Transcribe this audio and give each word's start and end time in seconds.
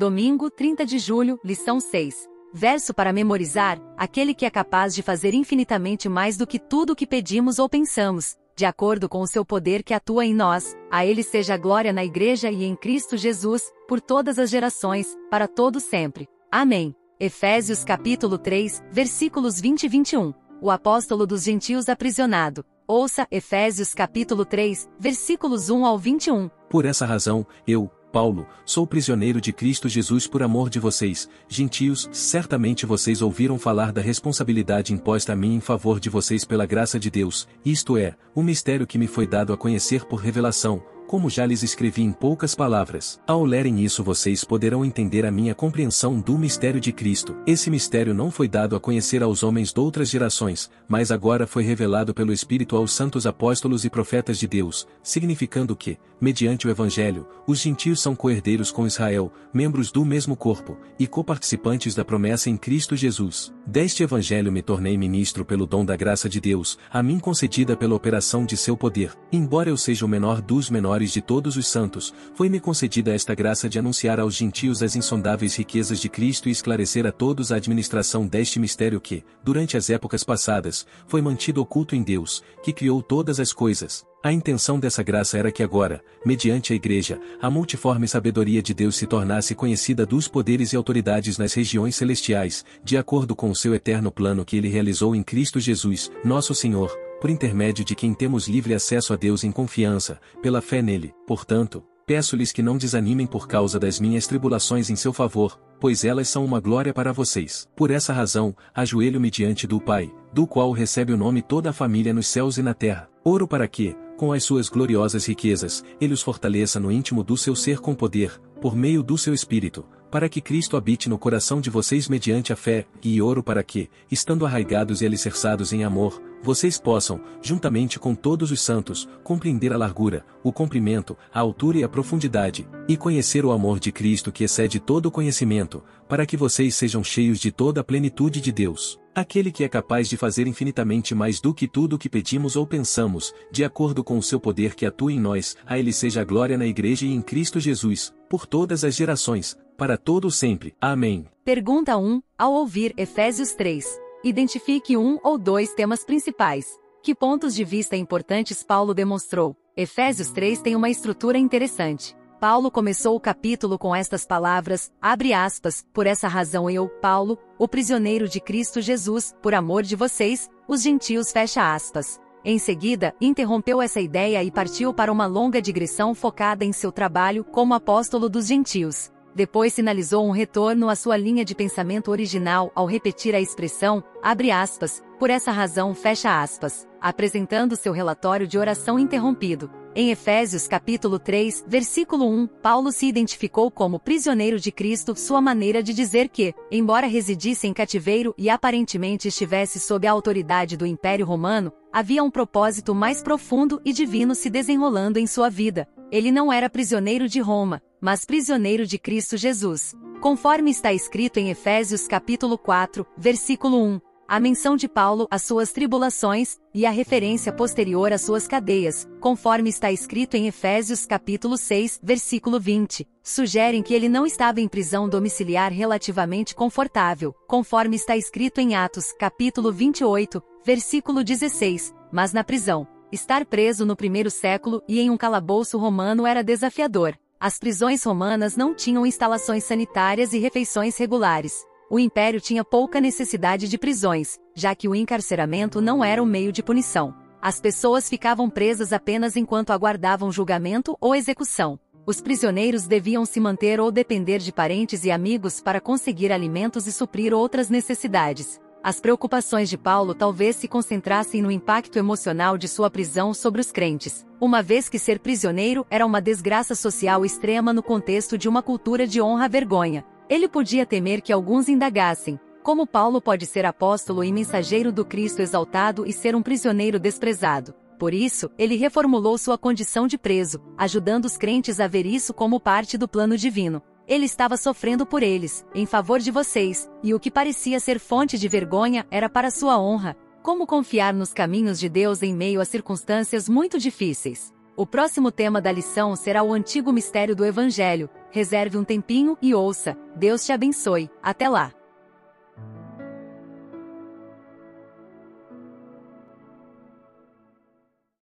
Domingo, 0.00 0.48
30 0.48 0.86
de 0.86 0.98
julho, 0.98 1.38
lição 1.44 1.78
6. 1.78 2.26
Verso 2.54 2.94
para 2.94 3.12
memorizar: 3.12 3.78
aquele 3.98 4.32
que 4.32 4.46
é 4.46 4.50
capaz 4.50 4.94
de 4.94 5.02
fazer 5.02 5.34
infinitamente 5.34 6.08
mais 6.08 6.38
do 6.38 6.46
que 6.46 6.58
tudo 6.58 6.94
o 6.94 6.96
que 6.96 7.06
pedimos 7.06 7.58
ou 7.58 7.68
pensamos, 7.68 8.34
de 8.56 8.64
acordo 8.64 9.10
com 9.10 9.20
o 9.20 9.26
seu 9.26 9.44
poder 9.44 9.82
que 9.82 9.92
atua 9.92 10.24
em 10.24 10.34
nós, 10.34 10.74
a 10.90 11.04
ele 11.04 11.22
seja 11.22 11.52
a 11.52 11.58
glória 11.58 11.92
na 11.92 12.02
Igreja 12.02 12.50
e 12.50 12.64
em 12.64 12.74
Cristo 12.74 13.14
Jesus, 13.18 13.70
por 13.86 14.00
todas 14.00 14.38
as 14.38 14.48
gerações, 14.48 15.06
para 15.30 15.46
todo 15.46 15.78
sempre. 15.78 16.26
Amém. 16.50 16.94
Efésios 17.20 17.84
capítulo 17.84 18.38
3, 18.38 18.82
versículos 18.90 19.60
20 19.60 19.82
e 19.82 19.88
21. 19.88 20.32
O 20.62 20.70
apóstolo 20.70 21.26
dos 21.26 21.42
gentios 21.42 21.90
aprisionado. 21.90 22.64
Ouça 22.88 23.26
Efésios 23.30 23.92
capítulo 23.92 24.46
3, 24.46 24.88
versículos 24.98 25.68
1 25.68 25.84
ao 25.84 25.98
21. 25.98 26.48
Por 26.70 26.86
essa 26.86 27.04
razão, 27.04 27.46
eu, 27.66 27.90
Paulo, 28.10 28.46
sou 28.64 28.86
prisioneiro 28.86 29.40
de 29.40 29.52
Cristo 29.52 29.88
Jesus 29.88 30.26
por 30.26 30.42
amor 30.42 30.68
de 30.68 30.78
vocês, 30.78 31.28
gentios, 31.48 32.08
certamente 32.12 32.84
vocês 32.84 33.22
ouviram 33.22 33.58
falar 33.58 33.92
da 33.92 34.00
responsabilidade 34.00 34.92
imposta 34.92 35.32
a 35.32 35.36
mim 35.36 35.54
em 35.54 35.60
favor 35.60 36.00
de 36.00 36.10
vocês 36.10 36.44
pela 36.44 36.66
graça 36.66 36.98
de 36.98 37.10
Deus, 37.10 37.46
isto 37.64 37.96
é, 37.96 38.14
o 38.34 38.42
mistério 38.42 38.86
que 38.86 38.98
me 38.98 39.06
foi 39.06 39.26
dado 39.26 39.52
a 39.52 39.56
conhecer 39.56 40.04
por 40.04 40.20
revelação, 40.20 40.82
como 41.10 41.28
já 41.28 41.44
lhes 41.44 41.64
escrevi 41.64 42.02
em 42.02 42.12
poucas 42.12 42.54
palavras. 42.54 43.18
Ao 43.26 43.44
lerem 43.44 43.82
isso 43.82 44.04
vocês 44.04 44.44
poderão 44.44 44.84
entender 44.84 45.26
a 45.26 45.30
minha 45.32 45.56
compreensão 45.56 46.20
do 46.20 46.38
mistério 46.38 46.80
de 46.80 46.92
Cristo. 46.92 47.36
Esse 47.44 47.68
mistério 47.68 48.14
não 48.14 48.30
foi 48.30 48.46
dado 48.46 48.76
a 48.76 48.80
conhecer 48.80 49.20
aos 49.20 49.42
homens 49.42 49.72
de 49.72 49.80
outras 49.80 50.08
gerações, 50.08 50.70
mas 50.88 51.10
agora 51.10 51.48
foi 51.48 51.64
revelado 51.64 52.14
pelo 52.14 52.32
Espírito 52.32 52.76
aos 52.76 52.92
santos 52.92 53.26
apóstolos 53.26 53.84
e 53.84 53.90
profetas 53.90 54.38
de 54.38 54.46
Deus, 54.46 54.86
significando 55.02 55.74
que, 55.74 55.98
mediante 56.20 56.68
o 56.68 56.70
Evangelho, 56.70 57.26
os 57.44 57.58
gentios 57.58 58.00
são 58.00 58.14
coerdeiros 58.14 58.70
com 58.70 58.86
Israel, 58.86 59.32
membros 59.52 59.90
do 59.90 60.04
mesmo 60.04 60.36
corpo, 60.36 60.78
e 60.96 61.08
coparticipantes 61.08 61.92
da 61.92 62.04
promessa 62.04 62.48
em 62.48 62.56
Cristo 62.56 62.94
Jesus. 62.94 63.52
Deste 63.66 64.04
Evangelho 64.04 64.52
me 64.52 64.62
tornei 64.62 64.96
ministro 64.96 65.44
pelo 65.44 65.66
dom 65.66 65.84
da 65.84 65.96
graça 65.96 66.28
de 66.28 66.40
Deus, 66.40 66.78
a 66.88 67.02
mim 67.02 67.18
concedida 67.18 67.76
pela 67.76 67.96
operação 67.96 68.44
de 68.44 68.56
seu 68.56 68.76
poder. 68.76 69.12
Embora 69.32 69.70
eu 69.70 69.76
seja 69.76 70.06
o 70.06 70.08
menor 70.08 70.40
dos 70.40 70.70
menores 70.70 70.99
maiores 71.00 71.12
de 71.12 71.20
todos 71.20 71.56
os 71.56 71.66
santos, 71.66 72.12
foi-me 72.34 72.60
concedida 72.60 73.14
esta 73.14 73.34
graça 73.34 73.68
de 73.68 73.78
anunciar 73.78 74.20
aos 74.20 74.34
gentios 74.34 74.82
as 74.82 74.94
insondáveis 74.94 75.56
riquezas 75.56 75.98
de 75.98 76.08
Cristo 76.08 76.48
e 76.48 76.52
esclarecer 76.52 77.06
a 77.06 77.12
todos 77.12 77.50
a 77.50 77.56
administração 77.56 78.26
deste 78.26 78.60
mistério 78.60 79.00
que, 79.00 79.24
durante 79.42 79.76
as 79.76 79.88
épocas 79.88 80.22
passadas, 80.22 80.86
foi 81.06 81.22
mantido 81.22 81.62
oculto 81.62 81.96
em 81.96 82.02
Deus, 82.02 82.42
que 82.62 82.72
criou 82.72 83.02
todas 83.02 83.40
as 83.40 83.52
coisas. 83.52 84.04
A 84.22 84.30
intenção 84.30 84.78
dessa 84.78 85.02
graça 85.02 85.38
era 85.38 85.50
que 85.50 85.62
agora, 85.62 86.02
mediante 86.26 86.74
a 86.74 86.76
Igreja, 86.76 87.18
a 87.40 87.48
multiforme 87.48 88.06
sabedoria 88.06 88.62
de 88.62 88.74
Deus 88.74 88.96
se 88.96 89.06
tornasse 89.06 89.54
conhecida 89.54 90.04
dos 90.04 90.28
poderes 90.28 90.74
e 90.74 90.76
autoridades 90.76 91.38
nas 91.38 91.54
regiões 91.54 91.96
celestiais, 91.96 92.62
de 92.84 92.98
acordo 92.98 93.34
com 93.34 93.50
o 93.50 93.56
seu 93.56 93.74
eterno 93.74 94.10
plano 94.10 94.44
que 94.44 94.58
ele 94.58 94.68
realizou 94.68 95.16
em 95.16 95.22
Cristo 95.22 95.58
Jesus, 95.58 96.12
nosso 96.22 96.54
Senhor, 96.54 96.94
por 97.20 97.28
intermédio 97.28 97.84
de 97.84 97.94
quem 97.94 98.14
temos 98.14 98.48
livre 98.48 98.72
acesso 98.72 99.12
a 99.12 99.16
Deus 99.16 99.44
em 99.44 99.52
confiança, 99.52 100.18
pela 100.40 100.62
fé 100.62 100.80
nele. 100.80 101.12
Portanto, 101.26 101.84
peço-lhes 102.06 102.50
que 102.50 102.62
não 102.62 102.78
desanimem 102.78 103.26
por 103.26 103.46
causa 103.46 103.78
das 103.78 104.00
minhas 104.00 104.26
tribulações 104.26 104.88
em 104.88 104.96
seu 104.96 105.12
favor, 105.12 105.60
pois 105.78 106.04
elas 106.04 106.28
são 106.28 106.44
uma 106.44 106.58
glória 106.58 106.92
para 106.92 107.12
vocês. 107.12 107.68
Por 107.76 107.90
essa 107.90 108.12
razão, 108.12 108.56
ajoelho-me 108.74 109.30
diante 109.30 109.66
do 109.66 109.80
Pai, 109.80 110.12
do 110.32 110.46
qual 110.46 110.72
recebe 110.72 111.12
o 111.12 111.16
nome 111.16 111.42
toda 111.42 111.70
a 111.70 111.72
família 111.72 112.12
nos 112.12 112.26
céus 112.26 112.58
e 112.58 112.62
na 112.62 112.74
terra. 112.74 113.08
Oro 113.24 113.46
para 113.46 113.68
que, 113.68 113.94
com 114.16 114.32
as 114.32 114.42
suas 114.42 114.68
gloriosas 114.68 115.26
riquezas, 115.26 115.84
ele 116.00 116.14
os 116.14 116.22
fortaleça 116.22 116.80
no 116.80 116.90
íntimo 116.90 117.22
do 117.22 117.36
seu 117.36 117.54
ser 117.54 117.78
com 117.80 117.94
poder, 117.94 118.40
por 118.60 118.74
meio 118.74 119.02
do 119.02 119.16
seu 119.16 119.32
Espírito, 119.32 119.86
para 120.10 120.28
que 120.28 120.40
Cristo 120.40 120.76
habite 120.76 121.08
no 121.08 121.18
coração 121.18 121.60
de 121.60 121.70
vocês 121.70 122.08
mediante 122.08 122.52
a 122.52 122.56
fé, 122.56 122.86
e 123.02 123.22
oro 123.22 123.42
para 123.42 123.62
que, 123.62 123.88
estando 124.10 124.44
arraigados 124.44 125.00
e 125.00 125.06
alicerçados 125.06 125.72
em 125.72 125.84
amor, 125.84 126.20
vocês 126.42 126.78
possam, 126.78 127.20
juntamente 127.42 127.98
com 127.98 128.14
todos 128.14 128.50
os 128.50 128.62
santos, 128.62 129.08
compreender 129.22 129.72
a 129.72 129.76
largura, 129.76 130.24
o 130.42 130.52
comprimento, 130.52 131.16
a 131.32 131.38
altura 131.38 131.78
e 131.78 131.84
a 131.84 131.88
profundidade, 131.88 132.66
e 132.88 132.96
conhecer 132.96 133.44
o 133.44 133.52
amor 133.52 133.78
de 133.78 133.92
Cristo 133.92 134.32
que 134.32 134.44
excede 134.44 134.80
todo 134.80 135.06
o 135.06 135.10
conhecimento, 135.10 135.82
para 136.08 136.24
que 136.24 136.36
vocês 136.36 136.74
sejam 136.74 137.04
cheios 137.04 137.38
de 137.38 137.52
toda 137.52 137.82
a 137.82 137.84
plenitude 137.84 138.40
de 138.40 138.50
Deus. 138.50 138.98
Aquele 139.14 139.52
que 139.52 139.64
é 139.64 139.68
capaz 139.68 140.08
de 140.08 140.16
fazer 140.16 140.46
infinitamente 140.46 141.14
mais 141.14 141.40
do 141.40 141.52
que 141.52 141.68
tudo 141.68 141.96
o 141.96 141.98
que 141.98 142.08
pedimos 142.08 142.56
ou 142.56 142.66
pensamos, 142.66 143.34
de 143.52 143.62
acordo 143.64 144.02
com 144.02 144.16
o 144.16 144.22
seu 144.22 144.40
poder 144.40 144.74
que 144.74 144.86
atua 144.86 145.12
em 145.12 145.20
nós, 145.20 145.56
a 145.66 145.78
ele 145.78 145.92
seja 145.92 146.22
a 146.22 146.24
glória 146.24 146.56
na 146.56 146.66
Igreja 146.66 147.04
e 147.04 147.12
em 147.12 147.20
Cristo 147.20 147.60
Jesus, 147.60 148.14
por 148.30 148.46
todas 148.46 148.84
as 148.84 148.94
gerações, 148.94 149.58
para 149.80 149.96
todo 149.96 150.30
sempre. 150.30 150.74
Amém. 150.78 151.26
Pergunta 151.42 151.96
1. 151.96 152.20
Ao 152.36 152.52
ouvir 152.52 152.92
Efésios 152.98 153.52
3, 153.52 153.98
identifique 154.22 154.94
um 154.94 155.18
ou 155.24 155.38
dois 155.38 155.72
temas 155.72 156.04
principais. 156.04 156.78
Que 157.02 157.14
pontos 157.14 157.54
de 157.54 157.64
vista 157.64 157.96
importantes 157.96 158.62
Paulo 158.62 158.92
demonstrou? 158.92 159.56
Efésios 159.74 160.30
3 160.32 160.60
tem 160.60 160.76
uma 160.76 160.90
estrutura 160.90 161.38
interessante. 161.38 162.14
Paulo 162.38 162.70
começou 162.70 163.16
o 163.16 163.20
capítulo 163.20 163.78
com 163.78 163.96
estas 163.96 164.26
palavras, 164.26 164.92
abre 165.00 165.32
aspas, 165.32 165.82
por 165.94 166.06
essa 166.06 166.28
razão 166.28 166.68
eu, 166.68 166.86
Paulo, 167.00 167.38
o 167.58 167.66
prisioneiro 167.66 168.28
de 168.28 168.38
Cristo 168.38 168.82
Jesus, 168.82 169.34
por 169.40 169.54
amor 169.54 169.82
de 169.82 169.96
vocês, 169.96 170.46
os 170.68 170.82
gentios 170.82 171.32
fecha 171.32 171.74
aspas. 171.74 172.20
Em 172.44 172.58
seguida, 172.58 173.14
interrompeu 173.18 173.80
essa 173.80 174.00
ideia 174.00 174.44
e 174.44 174.50
partiu 174.50 174.92
para 174.92 175.10
uma 175.10 175.24
longa 175.24 175.60
digressão 175.62 176.14
focada 176.14 176.66
em 176.66 176.72
seu 176.72 176.92
trabalho 176.92 177.44
como 177.44 177.72
apóstolo 177.72 178.28
dos 178.28 178.46
gentios. 178.46 179.10
Depois 179.34 179.72
sinalizou 179.72 180.26
um 180.26 180.32
retorno 180.32 180.88
à 180.88 180.96
sua 180.96 181.16
linha 181.16 181.44
de 181.44 181.54
pensamento 181.54 182.10
original 182.10 182.72
ao 182.74 182.86
repetir 182.86 183.34
a 183.34 183.40
expressão, 183.40 184.02
abre 184.22 184.50
aspas, 184.50 185.02
por 185.18 185.30
essa 185.30 185.52
razão 185.52 185.94
fecha 185.94 186.42
aspas, 186.42 186.88
apresentando 187.00 187.76
seu 187.76 187.92
relatório 187.92 188.46
de 188.46 188.58
oração 188.58 188.98
interrompido. 188.98 189.70
Em 189.94 190.10
Efésios 190.10 190.66
capítulo 190.68 191.18
3, 191.18 191.64
versículo 191.66 192.28
1, 192.28 192.46
Paulo 192.62 192.92
se 192.92 193.06
identificou 193.06 193.70
como 193.70 193.98
prisioneiro 193.98 194.58
de 194.58 194.70
Cristo, 194.70 195.16
sua 195.16 195.40
maneira 195.40 195.82
de 195.82 195.92
dizer 195.92 196.28
que, 196.28 196.54
embora 196.70 197.06
residisse 197.06 197.66
em 197.66 197.72
cativeiro 197.72 198.34
e 198.38 198.48
aparentemente 198.48 199.28
estivesse 199.28 199.80
sob 199.80 200.06
a 200.06 200.12
autoridade 200.12 200.76
do 200.76 200.86
Império 200.86 201.26
Romano, 201.26 201.72
havia 201.92 202.22
um 202.22 202.30
propósito 202.30 202.94
mais 202.94 203.22
profundo 203.22 203.80
e 203.84 203.92
divino 203.92 204.34
se 204.34 204.48
desenrolando 204.48 205.18
em 205.18 205.26
sua 205.26 205.50
vida. 205.50 205.88
Ele 206.10 206.30
não 206.30 206.52
era 206.52 206.70
prisioneiro 206.70 207.28
de 207.28 207.40
Roma, 207.40 207.82
mas 208.00 208.24
prisioneiro 208.24 208.86
de 208.86 208.98
Cristo 208.98 209.36
Jesus. 209.36 209.94
Conforme 210.20 210.70
está 210.70 210.92
escrito 210.92 211.38
em 211.38 211.50
Efésios 211.50 212.06
capítulo 212.06 212.56
4, 212.58 213.06
versículo 213.16 213.82
1, 213.82 214.00
a 214.30 214.38
menção 214.38 214.76
de 214.76 214.86
Paulo 214.86 215.26
às 215.28 215.42
suas 215.42 215.72
tribulações 215.72 216.56
e 216.72 216.86
a 216.86 216.90
referência 216.90 217.52
posterior 217.52 218.12
às 218.12 218.20
suas 218.20 218.46
cadeias, 218.46 219.08
conforme 219.18 219.68
está 219.68 219.90
escrito 219.90 220.36
em 220.36 220.46
Efésios 220.46 221.04
capítulo 221.04 221.56
6, 221.56 221.98
versículo 222.00 222.60
20, 222.60 223.08
sugerem 223.24 223.82
que 223.82 223.92
ele 223.92 224.08
não 224.08 224.24
estava 224.24 224.60
em 224.60 224.68
prisão 224.68 225.08
domiciliar 225.08 225.72
relativamente 225.72 226.54
confortável, 226.54 227.34
conforme 227.48 227.96
está 227.96 228.16
escrito 228.16 228.60
em 228.60 228.76
Atos 228.76 229.12
capítulo 229.18 229.72
28, 229.72 230.40
versículo 230.64 231.24
16, 231.24 231.92
mas 232.12 232.32
na 232.32 232.44
prisão. 232.44 232.86
Estar 233.10 233.44
preso 233.44 233.84
no 233.84 233.96
primeiro 233.96 234.30
século 234.30 234.80
e 234.86 235.00
em 235.00 235.10
um 235.10 235.16
calabouço 235.16 235.76
romano 235.76 236.24
era 236.24 236.44
desafiador. 236.44 237.18
As 237.42 237.58
prisões 237.58 238.04
romanas 238.04 238.54
não 238.54 238.74
tinham 238.74 239.06
instalações 239.06 239.64
sanitárias 239.64 240.34
e 240.34 240.38
refeições 240.38 240.98
regulares. 240.98 241.64
O 241.90 241.98
império 241.98 242.38
tinha 242.38 242.62
pouca 242.62 243.00
necessidade 243.00 243.66
de 243.66 243.78
prisões, 243.78 244.38
já 244.54 244.74
que 244.74 244.86
o 244.86 244.94
encarceramento 244.94 245.80
não 245.80 246.04
era 246.04 246.22
o 246.22 246.26
meio 246.26 246.52
de 246.52 246.62
punição. 246.62 247.14
As 247.40 247.58
pessoas 247.58 248.10
ficavam 248.10 248.50
presas 248.50 248.92
apenas 248.92 249.36
enquanto 249.36 249.70
aguardavam 249.70 250.30
julgamento 250.30 250.94
ou 251.00 251.14
execução. 251.14 251.80
Os 252.04 252.20
prisioneiros 252.20 252.86
deviam 252.86 253.24
se 253.24 253.40
manter 253.40 253.80
ou 253.80 253.90
depender 253.90 254.40
de 254.40 254.52
parentes 254.52 255.04
e 255.04 255.10
amigos 255.10 255.62
para 255.62 255.80
conseguir 255.80 256.32
alimentos 256.32 256.86
e 256.86 256.92
suprir 256.92 257.32
outras 257.32 257.70
necessidades. 257.70 258.60
As 258.82 258.98
preocupações 258.98 259.68
de 259.68 259.76
Paulo 259.76 260.14
talvez 260.14 260.56
se 260.56 260.66
concentrassem 260.66 261.42
no 261.42 261.50
impacto 261.50 261.98
emocional 261.98 262.56
de 262.56 262.66
sua 262.66 262.90
prisão 262.90 263.34
sobre 263.34 263.60
os 263.60 263.70
crentes, 263.70 264.26
uma 264.40 264.62
vez 264.62 264.88
que 264.88 264.98
ser 264.98 265.18
prisioneiro 265.18 265.86
era 265.90 266.06
uma 266.06 266.18
desgraça 266.18 266.74
social 266.74 267.22
extrema 267.22 267.74
no 267.74 267.82
contexto 267.82 268.38
de 268.38 268.48
uma 268.48 268.62
cultura 268.62 269.06
de 269.06 269.20
honra-vergonha. 269.20 270.02
Ele 270.30 270.48
podia 270.48 270.86
temer 270.86 271.20
que 271.20 271.30
alguns 271.30 271.68
indagassem: 271.68 272.40
como 272.62 272.86
Paulo 272.86 273.20
pode 273.20 273.44
ser 273.44 273.66
apóstolo 273.66 274.24
e 274.24 274.32
mensageiro 274.32 274.90
do 274.90 275.04
Cristo 275.04 275.42
exaltado 275.42 276.06
e 276.06 276.12
ser 276.12 276.34
um 276.34 276.42
prisioneiro 276.42 276.98
desprezado? 276.98 277.74
Por 277.98 278.14
isso, 278.14 278.50
ele 278.56 278.76
reformulou 278.76 279.36
sua 279.36 279.58
condição 279.58 280.06
de 280.06 280.16
preso, 280.16 280.58
ajudando 280.78 281.26
os 281.26 281.36
crentes 281.36 281.80
a 281.80 281.86
ver 281.86 282.06
isso 282.06 282.32
como 282.32 282.58
parte 282.58 282.96
do 282.96 283.06
plano 283.06 283.36
divino. 283.36 283.82
Ele 284.10 284.24
estava 284.24 284.56
sofrendo 284.56 285.06
por 285.06 285.22
eles, 285.22 285.64
em 285.72 285.86
favor 285.86 286.18
de 286.18 286.32
vocês, 286.32 286.90
e 287.00 287.14
o 287.14 287.20
que 287.20 287.30
parecia 287.30 287.78
ser 287.78 288.00
fonte 288.00 288.36
de 288.36 288.48
vergonha 288.48 289.06
era 289.08 289.28
para 289.28 289.52
sua 289.52 289.80
honra. 289.80 290.16
Como 290.42 290.66
confiar 290.66 291.14
nos 291.14 291.32
caminhos 291.32 291.78
de 291.78 291.88
Deus 291.88 292.20
em 292.20 292.34
meio 292.34 292.60
a 292.60 292.64
circunstâncias 292.64 293.48
muito 293.48 293.78
difíceis? 293.78 294.52
O 294.76 294.84
próximo 294.84 295.30
tema 295.30 295.60
da 295.60 295.70
lição 295.70 296.16
será 296.16 296.42
o 296.42 296.52
antigo 296.52 296.92
mistério 296.92 297.36
do 297.36 297.44
Evangelho, 297.44 298.10
reserve 298.32 298.76
um 298.76 298.82
tempinho 298.82 299.38
e 299.40 299.54
ouça. 299.54 299.96
Deus 300.16 300.44
te 300.44 300.50
abençoe. 300.50 301.08
Até 301.22 301.48
lá! 301.48 301.79